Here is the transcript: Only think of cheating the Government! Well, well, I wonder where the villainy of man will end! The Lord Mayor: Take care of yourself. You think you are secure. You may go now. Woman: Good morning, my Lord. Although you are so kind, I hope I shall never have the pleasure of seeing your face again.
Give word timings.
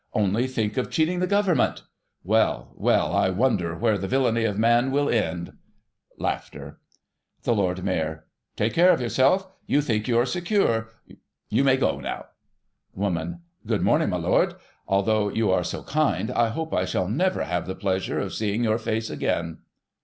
Only 0.13 0.47
think 0.47 0.77
of 0.77 0.89
cheating 0.89 1.19
the 1.19 1.27
Government! 1.27 1.83
Well, 2.23 2.73
well, 2.75 3.13
I 3.15 3.29
wonder 3.29 3.75
where 3.75 3.99
the 3.99 4.07
villainy 4.07 4.45
of 4.45 4.57
man 4.57 4.89
will 4.89 5.07
end! 5.07 5.53
The 6.17 6.75
Lord 7.53 7.83
Mayor: 7.83 8.25
Take 8.55 8.73
care 8.73 8.89
of 8.91 8.99
yourself. 8.99 9.47
You 9.67 9.79
think 9.79 10.07
you 10.07 10.17
are 10.17 10.25
secure. 10.25 10.87
You 11.51 11.63
may 11.63 11.77
go 11.77 11.99
now. 11.99 12.25
Woman: 12.95 13.41
Good 13.67 13.83
morning, 13.83 14.09
my 14.09 14.17
Lord. 14.17 14.55
Although 14.87 15.29
you 15.29 15.51
are 15.51 15.63
so 15.63 15.83
kind, 15.83 16.31
I 16.31 16.47
hope 16.49 16.73
I 16.73 16.85
shall 16.85 17.07
never 17.07 17.43
have 17.43 17.67
the 17.67 17.75
pleasure 17.75 18.19
of 18.19 18.33
seeing 18.33 18.63
your 18.63 18.79
face 18.79 19.11
again. 19.11 19.59